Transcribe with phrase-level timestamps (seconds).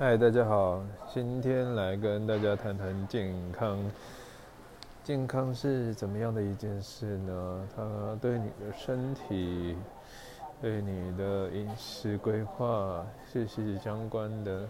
[0.00, 0.80] 嗨，大家好，
[1.12, 3.76] 今天来跟大家谈谈健康。
[5.02, 7.68] 健康是怎么样的一件事呢？
[7.74, 9.76] 它对你的身体、
[10.62, 14.68] 对你的饮食规划是息息相关的。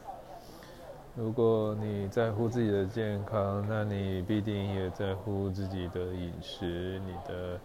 [1.14, 7.60] 如果你在乎自己的健康，那你必定也在乎自己的饮食、你的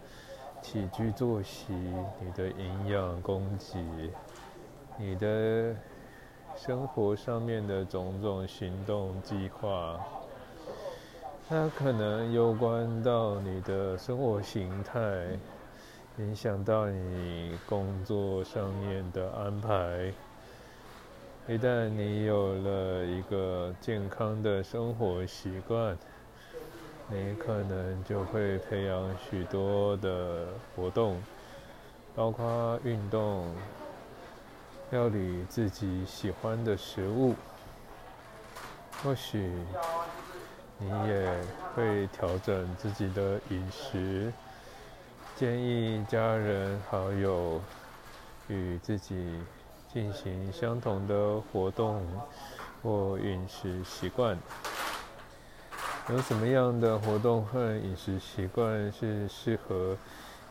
[0.60, 4.12] 起居作息、你的营养供给、
[4.98, 5.74] 你的
[6.56, 9.98] 生活上面的种种行动计划。
[11.48, 14.98] 它可能攸关到你的生活形态，
[16.18, 20.12] 影响到你工作上面的安排。
[21.46, 25.94] 一旦你有了一个健康的生活习惯，
[27.10, 31.20] 你可能就会培养许多的活动，
[32.16, 33.44] 包括运动、
[34.90, 37.34] 料理自己喜欢的食物。
[39.02, 39.50] 或许
[40.78, 41.40] 你也
[41.74, 44.32] 会调整自己的饮食，
[45.36, 47.60] 建议家人好友
[48.48, 49.40] 与自己。
[49.92, 52.04] 进行相同的活动
[52.82, 54.36] 或饮食习惯，
[56.10, 59.96] 有什么样的活动和饮食习惯是适合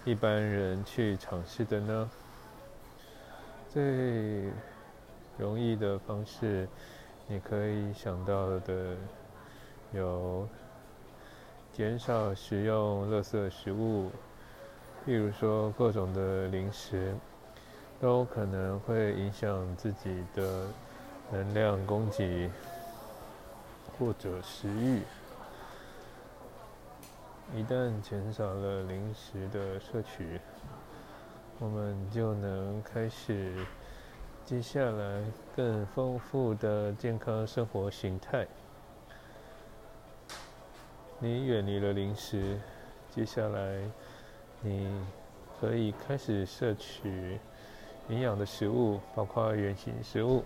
[0.06, 2.10] 一般人去尝试的呢？
[3.74, 4.52] 最
[5.38, 6.68] 容易的方式，
[7.28, 8.96] 你可以想到的
[9.92, 10.48] 有
[11.72, 14.12] 减少食用垃圾食物，
[15.08, 17.16] 譬如说各种的零食。
[18.02, 20.68] 都可能会影响自己的
[21.32, 22.50] 能量供给
[23.98, 25.00] 或者食欲。
[27.56, 30.38] 一旦减少了零食的摄取，
[31.64, 33.66] 我们就能开始
[34.44, 35.24] 接下来
[35.56, 38.46] 更丰富的健康生活形态。
[41.20, 42.60] 你远离了零食，
[43.10, 43.80] 接下来
[44.60, 44.92] 你
[45.58, 47.40] 可以开始摄取。
[48.10, 50.44] 营养的食物包括圆形食物。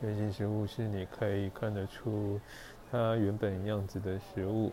[0.00, 2.40] 圆形食物是你可以看得出
[2.90, 4.72] 它原本样子的食物。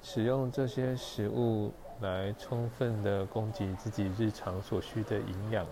[0.00, 5.66] 使用这些食物来充分的供给自己日常所需的营养，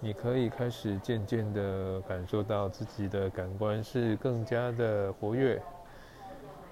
[0.00, 5.60] 你可以开始渐渐的感受到自己的感官是更加的活跃。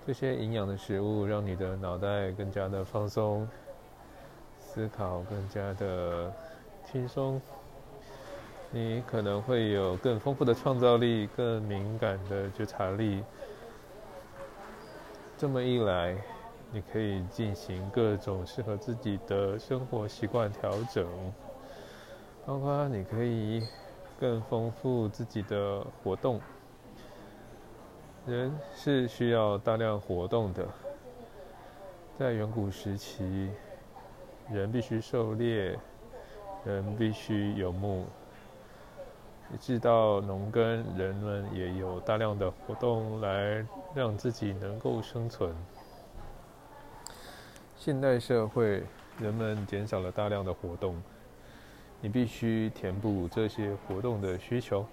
[0.06, 3.48] 这些营养的食物让你的脑袋更加的放松。
[4.58, 6.32] 思考更加的
[6.84, 7.40] 轻松，
[8.72, 13.22] 你可能会有更丰富的创造力、更敏感的觉察力。
[15.38, 16.16] 这么一来，
[16.74, 21.06] 你可以进行各种适合自己的生活习惯调整，
[22.44, 23.62] 包括你可以
[24.18, 26.40] 更丰富自己的活动。
[28.26, 30.66] 人是需要大量活动的，
[32.18, 33.48] 在远古时期。
[34.50, 35.78] 人必须狩猎，
[36.64, 38.04] 人必须游牧，
[39.54, 43.64] 一直到农耕，人们也有大量的活动来
[43.94, 45.54] 让自己能够生存。
[47.84, 48.82] 现代社会，
[49.20, 50.96] 人们减少了大量的活动，
[52.00, 54.86] 你必须填补这些活动的需求。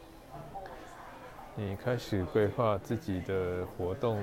[1.55, 4.21] 你开始规划自己的活动。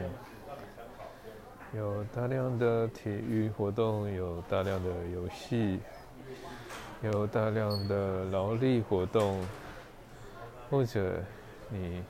[1.74, 5.80] 有大量的体育活动，有大量的游戏，
[7.00, 9.42] 有大量的劳力活动，
[10.68, 11.22] 或者
[11.70, 12.02] 你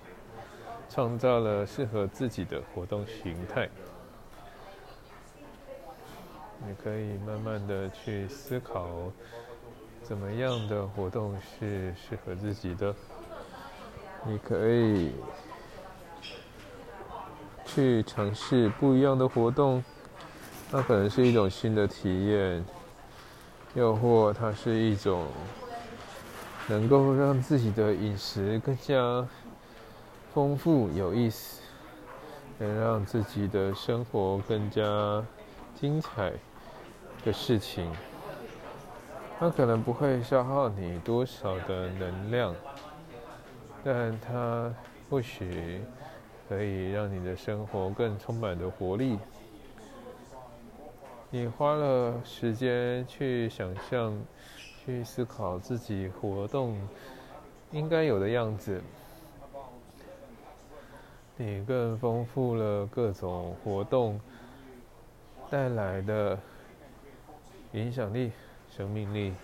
[0.90, 3.69] 创造了适合自己的活动形态。
[6.66, 8.88] 你可以慢慢的去思考，
[10.02, 12.94] 怎么样的活动是适合自己的。
[14.24, 15.12] 你可以。
[17.70, 19.84] 去尝试不一样的活动，
[20.70, 22.64] 那可能是一种新的体验，
[23.75, 25.26] 又或它是一种
[26.66, 29.28] 能够让自己的饮食更加
[30.32, 31.60] 丰富有意思，
[32.56, 34.82] 能让自己的生活更加
[35.80, 36.32] 精彩
[37.25, 37.92] 的事情。
[39.38, 42.54] 它可能不会消耗你多少的能量，
[43.84, 44.75] 但它
[45.08, 45.80] 或许。
[46.48, 49.19] 可以让你的生活更充满的活力。
[51.28, 54.19] 你花了时间去想象、
[54.56, 56.74] 去思考自己活动
[57.70, 58.81] 应该有的样子，
[61.36, 64.19] 你更丰富了各种活动
[65.50, 66.38] 带来的
[67.72, 68.32] 影响力、
[68.70, 69.34] 生命力。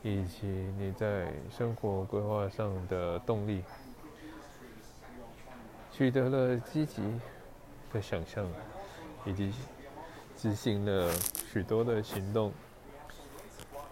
[0.00, 0.46] 以及
[0.78, 3.64] 你在生活规划上的动力，
[5.90, 7.02] 取得了积极
[7.92, 8.46] 的想象，
[9.26, 9.52] 以及
[10.36, 11.12] 执行了
[11.52, 12.52] 许多的行动，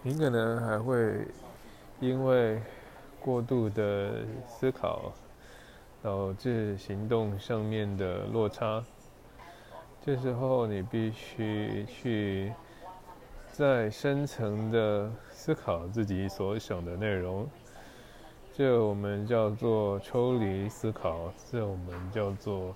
[0.01, 1.27] 你可能还会
[1.99, 2.61] 因为
[3.19, 5.11] 过度的思考，
[6.01, 8.81] 导致行动上面的落差。
[10.07, 12.53] 这时候，你必须去
[13.51, 17.45] 在深层的思考自己所想的内容。
[18.53, 22.73] 这我们叫做抽离思考，这我们叫做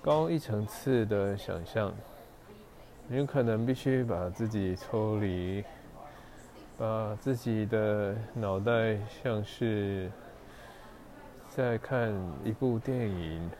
[0.00, 1.92] 高一层次的想象。
[3.08, 5.64] 你可能必须把自己抽离，
[6.78, 10.08] 把自己的脑袋像是
[11.48, 13.50] 在看一部电影。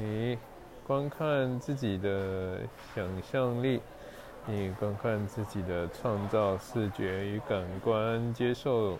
[0.00, 0.38] 你
[0.86, 2.60] 观看自己的
[2.94, 3.82] 想象力，
[4.46, 8.96] 你观看自己的创造视觉与感官，接受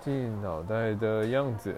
[0.00, 1.74] 进脑袋的样子。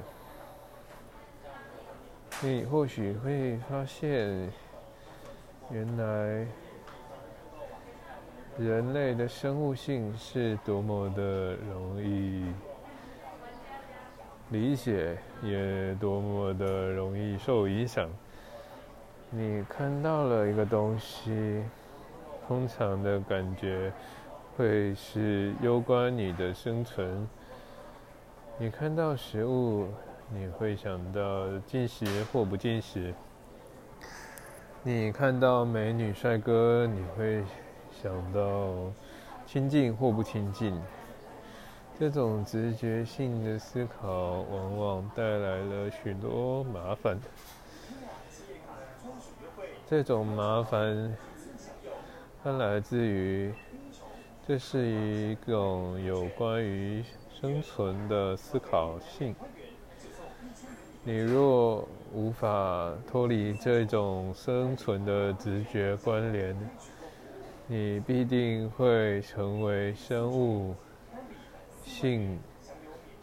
[2.42, 4.52] 你或许会发现，
[5.70, 6.46] 原来
[8.58, 12.44] 人类的生物性是多么的容易。
[14.52, 18.06] 理解也多么的容易受影响。
[19.30, 21.62] 你看到了一个东西，
[22.46, 23.90] 通常的感觉
[24.54, 27.26] 会是攸关你的生存。
[28.58, 29.88] 你看到食物，
[30.28, 33.14] 你会想到进食或不进食。
[34.82, 37.42] 你看到美女帅哥，你会
[37.90, 38.92] 想到
[39.46, 40.78] 亲近或不亲近。
[41.98, 47.16] 这种直觉性的思考，往往带来了许多麻烦。
[49.88, 51.16] 这种麻烦，
[52.42, 53.52] 它来自于，
[54.48, 57.04] 这是一种有关于
[57.40, 59.34] 生存的思考性。
[61.04, 66.56] 你若无法脱离这种生存的直觉关联，
[67.66, 70.74] 你必定会成为生物。
[71.84, 72.38] 性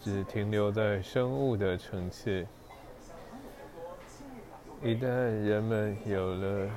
[0.01, 2.45] 只停留在生物的层次。
[4.81, 6.69] 一旦人们有了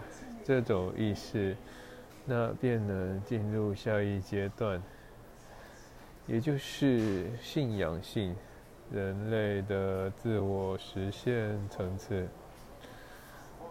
[0.44, 1.56] 这种意识，
[2.24, 4.82] 那便能进入下一阶段，
[6.26, 8.34] 也就是信仰性
[8.90, 12.26] 人类的自我实现层次。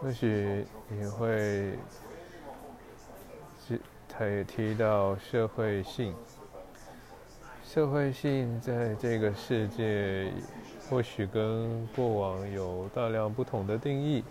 [0.00, 1.78] 或许你会
[4.08, 6.14] 提提到社会性。
[7.72, 10.30] 社会性在这个世界，
[10.90, 14.22] 或许跟过往有大量不同的定义。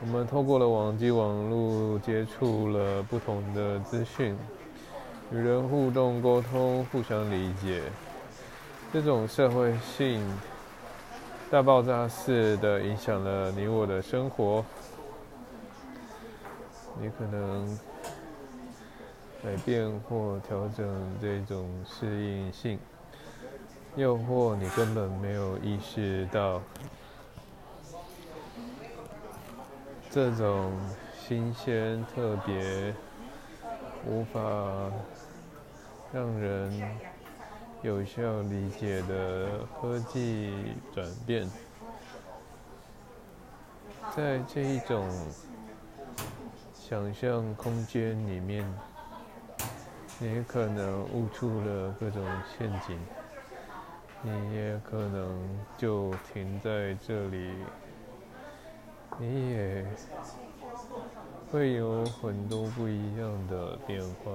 [0.00, 4.38] 我们透过了网际网络接触了不同的资讯，
[5.32, 7.82] 与人互动沟通，互相理解。
[8.92, 10.24] 这种社会性
[11.50, 14.64] 大爆炸式的影响了你我的生活。
[17.00, 17.76] 你可能。
[19.42, 22.78] 改变或调整这种适应性，
[23.94, 26.60] 又或你根本没有意识到
[30.10, 30.72] 这种
[31.16, 32.92] 新鲜、特别、
[34.06, 34.40] 无法
[36.12, 36.98] 让人
[37.82, 40.52] 有效理解的科技
[40.92, 41.48] 转变，
[44.16, 45.08] 在这一种
[46.74, 48.68] 想象空间里面。
[50.20, 52.98] 你可能悟出了各种陷阱，
[54.20, 55.38] 你也可能
[55.76, 57.52] 就停在这里，
[59.16, 59.86] 你也
[61.52, 64.32] 会有很多不一样的变化。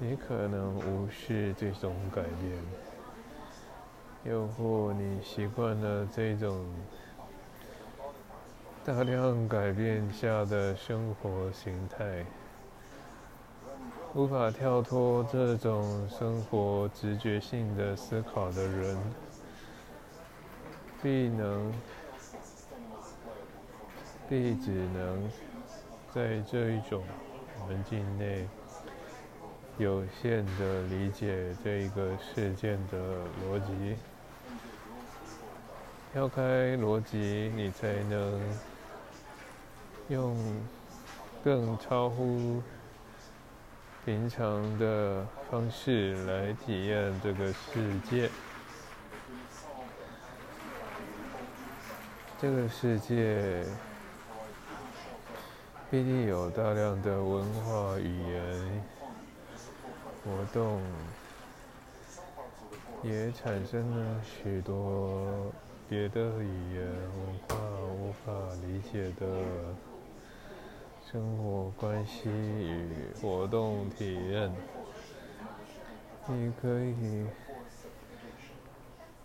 [0.00, 2.60] 你可能无视这种改变，
[4.24, 6.66] 又或你习惯了这种
[8.84, 12.26] 大量改变下的生活形态。
[14.16, 18.96] 无法跳脱这种生活直觉性的思考的人，
[21.02, 21.70] 必能，
[24.26, 25.30] 必只能
[26.14, 27.02] 在这一种
[27.60, 28.48] 环境内，
[29.76, 32.98] 有限的理解这一个事件的
[33.44, 33.96] 逻辑。
[36.14, 38.40] 跳开逻辑，你才能
[40.08, 40.34] 用
[41.44, 42.62] 更超乎。
[44.06, 48.30] 平常的方式来体验这个世界。
[52.40, 53.64] 这个世界
[55.90, 58.82] 毕竟有大量的文化语言
[60.24, 60.80] 活动，
[63.02, 65.50] 也产生了许多
[65.88, 67.56] 别的语言文化
[67.90, 68.32] 无法
[68.64, 69.26] 理解的
[71.12, 72.88] 生活关系与
[73.22, 74.52] 活动体验。
[76.26, 77.24] 你可以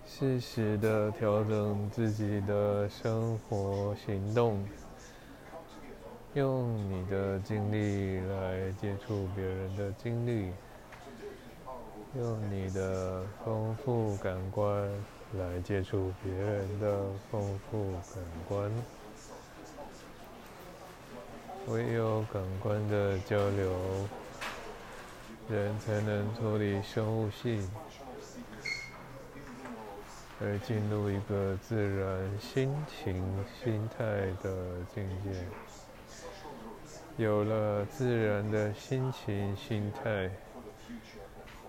[0.06, 4.64] 适时的调整自己的生活行动。
[6.36, 10.52] 用你的经历来接触别人的经历，
[12.16, 14.90] 用你的丰富感官
[15.34, 18.72] 来接触别人的丰富感官。
[21.68, 23.72] 唯有感官的交流，
[25.50, 27.70] 人才能脱离生物性，
[30.42, 33.24] 而进入一个自然心情、
[33.64, 34.04] 心态
[34.44, 35.46] 的境界。
[37.18, 40.30] 有了自然的心情、心态，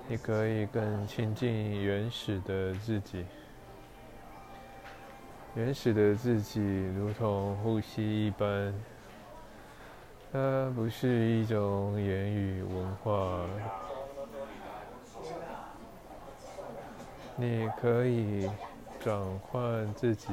[0.08, 3.24] 你可以更亲近原始的自己。
[5.54, 6.60] 原始的自己
[6.96, 8.72] 如同呼吸一般，
[10.32, 13.44] 它不是一种言语文化。
[17.36, 18.50] 你可以
[18.98, 20.28] 转换自己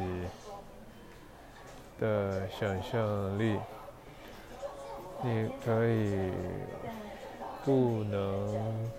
[2.00, 3.60] 的想象力。
[5.22, 6.32] 你可以
[7.66, 8.90] 不能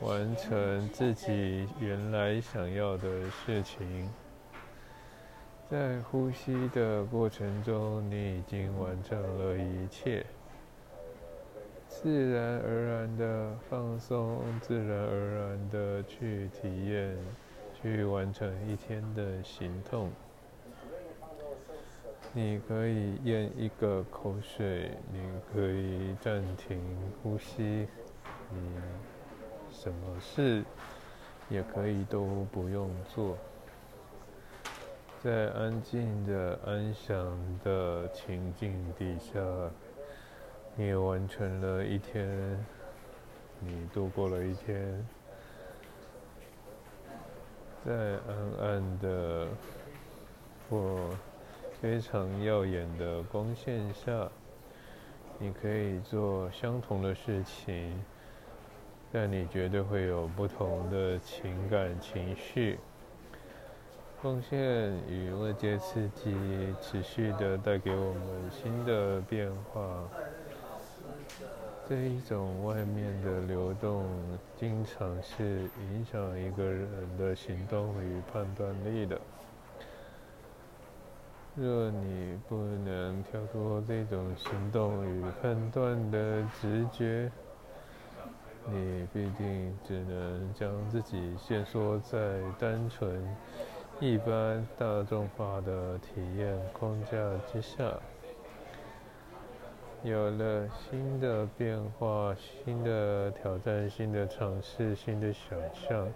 [0.00, 4.10] 完成自己原来想要的事情，
[5.68, 10.24] 在呼吸的过程中，你已经完成了一切，
[11.88, 17.16] 自然而然的放松，自然而然的去体验，
[17.74, 20.08] 去完成一天的行动。
[22.32, 25.20] 你可以咽一个口水，你
[25.52, 26.80] 可以暂停
[27.24, 27.88] 呼吸，
[28.50, 28.58] 你
[29.72, 30.62] 什么事
[31.48, 33.36] 也可以都不用做，
[35.26, 39.40] 在安静的、安详的情境底下，
[40.76, 42.64] 你完成了一天，
[43.58, 45.04] 你度过了一天，
[47.84, 49.48] 在暗暗的
[50.70, 51.10] 或。
[51.78, 54.30] 非常耀眼的光线下，
[55.38, 58.02] 你可以做相同的事情，
[59.12, 62.78] 但你绝对会有不同的情感情绪。
[64.22, 64.58] 光线
[65.08, 66.34] 与外界刺激
[66.80, 69.80] 持续的带给我们新的变化。
[71.88, 74.04] 这一种外面的流动，
[74.56, 79.20] 经常是影响一个人的行动与判断力的。
[81.54, 87.30] 若你不能跳脱这种行动与判断的直觉，
[88.66, 93.24] 你必定只能将自己限缩在单纯、
[93.98, 97.16] 一般、大众化的体验框架
[97.50, 97.82] 之下。
[100.02, 106.06] 有了新的变化、新的挑战、新的尝试、新的想象。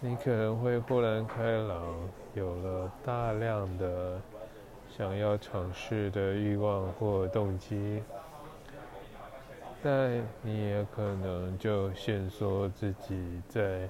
[0.00, 1.94] 你可能会豁然开朗，
[2.34, 4.18] 有了大量的
[4.88, 8.02] 想要尝试的欲望或动机，
[9.82, 13.88] 但你也可能就限缩自己在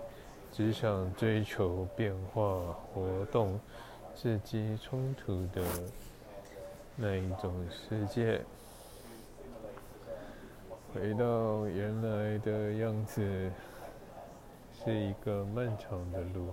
[0.52, 3.59] 只想追求变化、活动、
[4.14, 5.62] 刺激、冲突的
[6.94, 8.40] 那一种世界，
[10.92, 13.50] 回到原来的样子。
[14.85, 16.49] 是一个漫长的路，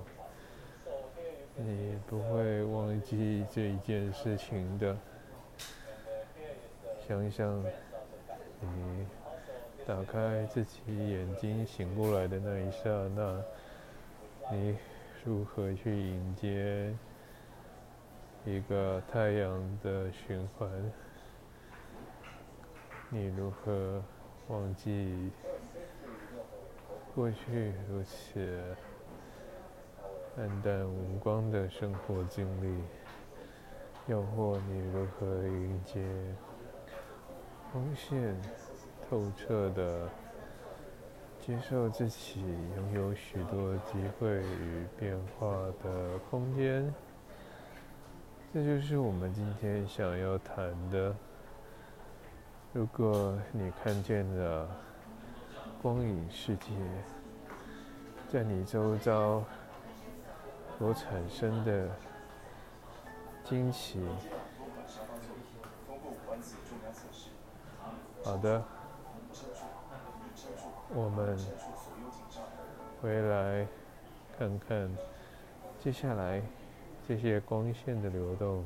[1.56, 4.96] 你不会忘记这一件事情的。
[7.08, 7.66] 想想，
[8.62, 9.08] 你
[9.84, 13.42] 打开自己眼睛醒过来的那一刹那，
[14.52, 14.76] 你
[15.24, 16.92] 如何去迎接
[18.46, 20.68] 一个太阳的循环？
[23.10, 24.04] 你如何
[24.48, 25.32] 忘记？
[27.14, 28.76] 过去如此
[30.38, 32.84] 暗淡无光的生活经历，
[34.08, 36.02] 诱惑你如何迎接
[37.72, 38.36] 光线
[39.08, 40.10] 透彻的
[41.40, 42.42] 接受自己
[42.76, 45.48] 拥有许多机会与变化
[45.84, 46.94] 的空间？
[48.54, 51.16] 这就是我们今天想要谈的。
[52.74, 54.68] 如果你看见了。
[55.82, 56.74] 光影世界，
[58.28, 59.42] 在你周遭
[60.78, 61.88] 所产生的
[63.46, 64.06] 惊奇，
[68.26, 68.62] 好的，
[70.96, 71.38] 我们
[73.02, 73.68] 回来
[74.38, 74.90] 看看
[75.84, 76.42] 接下来
[77.08, 78.66] 这些光线的流动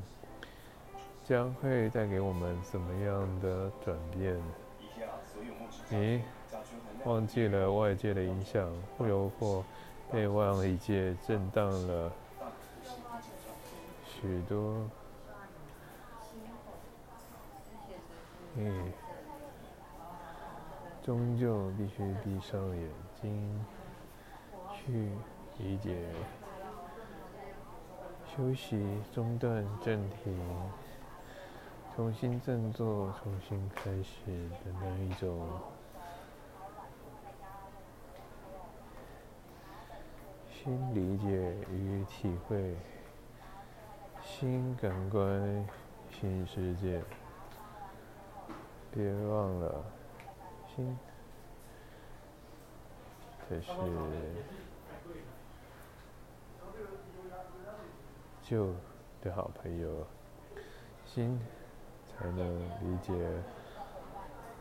[1.25, 4.41] 将会带给我们怎么样的转变？
[5.89, 6.21] 你
[7.05, 9.63] 忘记了外界的影响，或有或
[10.11, 10.43] 被外
[10.77, 12.11] 界震荡了
[14.05, 14.89] 许多。
[18.55, 18.91] 嗯，
[21.03, 22.89] 终究必须闭上眼
[23.21, 23.65] 睛
[24.71, 25.09] 去
[25.57, 25.97] 理解、
[28.25, 28.81] 休息、
[29.13, 30.33] 中断、暂停、
[31.93, 35.45] 重新振作、重新开始的那一种
[40.49, 41.27] 新理解
[41.69, 42.77] 与体会、
[44.23, 45.67] 新感官、
[46.09, 47.01] 新世界。
[48.95, 49.83] 别忘了，
[50.75, 50.97] 心
[53.47, 53.71] 才是
[58.41, 58.73] 旧
[59.21, 60.07] 的好朋友，
[61.05, 61.39] 心
[62.07, 63.13] 才能理解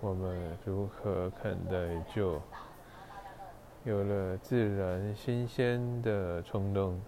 [0.03, 1.73] 我们如何看待
[2.15, 2.39] 旧。
[3.85, 7.01] 有了自然新鲜的冲动，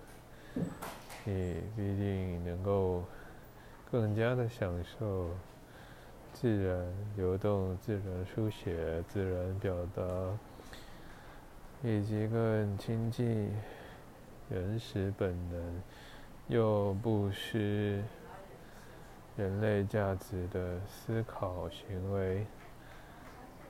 [1.24, 3.04] 你必定能够
[3.92, 5.28] 更加的享受。
[6.34, 6.84] 自然
[7.16, 10.02] 流动、自然书写、自然表达，
[11.82, 13.50] 以及更亲近
[14.50, 15.82] 原始本能
[16.48, 18.02] 又不失
[19.36, 22.44] 人类价值的思考行为，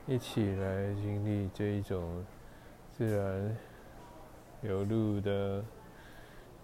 [0.07, 2.25] 一起来经历这一种
[2.91, 3.57] 自然
[4.63, 5.63] 流露的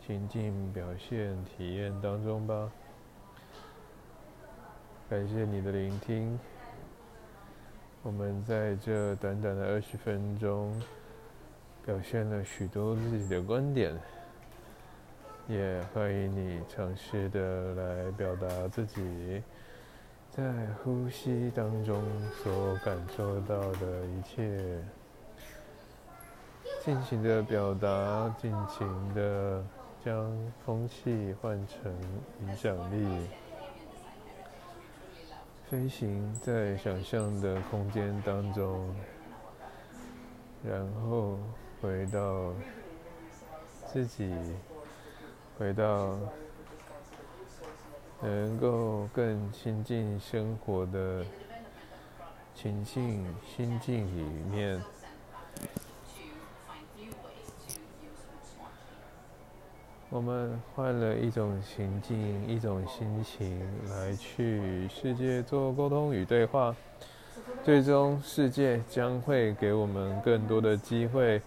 [0.00, 2.72] 情境表现体验当中吧。
[5.10, 6.38] 感谢你的聆听。
[8.04, 10.72] 我们在这短短的二十分钟，
[11.84, 13.92] 表现了许多自己的观点，
[15.48, 19.42] 也欢迎你尝试的来表达自己
[20.30, 20.44] 在
[20.84, 22.00] 呼吸当中
[22.44, 24.80] 所感受到的一切，
[26.84, 29.60] 尽情的表达，尽情的
[30.04, 30.30] 将
[30.64, 31.92] 空气换成
[32.42, 33.26] 影响力。
[35.70, 38.92] 飞行在想象的空间当中，
[40.64, 41.38] 然后
[41.80, 42.52] 回到
[43.86, 44.34] 自己，
[45.56, 46.18] 回到
[48.20, 51.24] 能够更亲近生活的
[52.52, 54.82] 情境心境里面。
[60.12, 66.74] 我们换了一种情境，一种心情来去世界做沟通与对话，
[67.64, 71.40] 最终世界将会给我们更多的机会、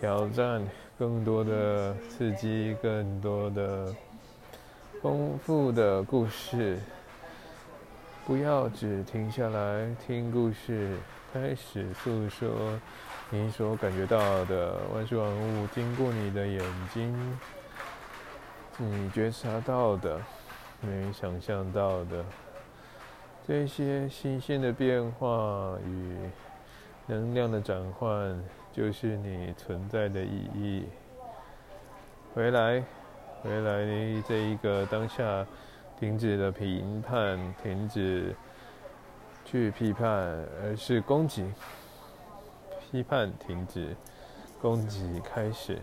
[0.00, 0.60] 挑战、
[0.98, 3.94] 更多的刺激、更多的
[5.00, 6.76] 丰富的故事。
[8.26, 10.96] 不要只停下来听故事，
[11.32, 12.48] 开始诉说
[13.30, 16.60] 你所感觉到的万事万物经过你的眼
[16.92, 17.38] 睛。
[18.80, 20.20] 你觉察到的，
[20.80, 22.24] 没想象到的，
[23.44, 26.16] 这些新鲜的变化与
[27.04, 28.40] 能量的转换，
[28.72, 30.84] 就是你存在的意义。
[32.32, 32.80] 回来，
[33.42, 35.44] 回来，这一个当下，
[35.98, 38.32] 停止了评判，停止
[39.44, 40.08] 去批判，
[40.62, 41.52] 而是攻击。
[42.80, 43.96] 批判停止，
[44.62, 45.80] 攻击开始。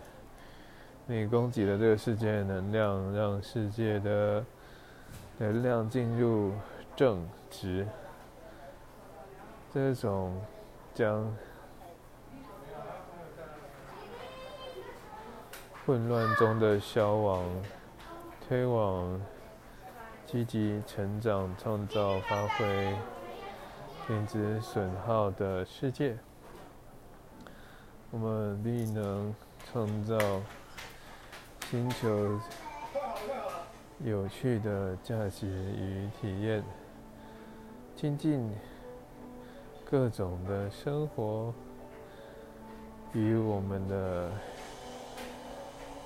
[1.08, 4.44] 你供给了这个世界能量，让世界的
[5.38, 6.52] 能量进入
[6.96, 7.86] 正值。
[9.72, 10.36] 这种
[10.92, 11.32] 将
[15.84, 17.44] 混乱中的消亡
[18.48, 19.20] 推往
[20.26, 22.96] 积极成长、创造、发挥、
[24.08, 26.16] 停止损耗的世界，
[28.10, 29.32] 我们必能
[29.70, 30.18] 创造。
[31.68, 32.38] 星球
[34.04, 36.62] 有趣的价值与体验，
[37.96, 38.48] 亲近
[39.84, 41.52] 各种的生活，
[43.12, 44.30] 与我们的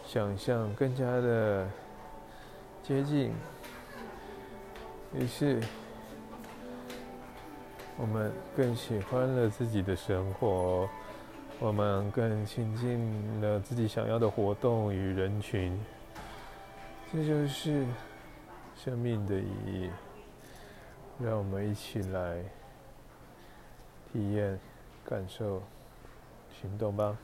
[0.06, 1.68] 想象更加的
[2.82, 3.34] 接近。
[5.14, 5.60] 于是，
[7.98, 10.88] 我们更喜欢了自己的生活。
[11.62, 15.78] 我们更亲近了自己想要的活动与人群，
[17.12, 17.84] 这就是
[18.74, 19.90] 生命的意义。
[21.22, 22.42] 让我们一起来
[24.10, 24.58] 体验、
[25.04, 25.62] 感受、
[26.62, 27.14] 行动吧。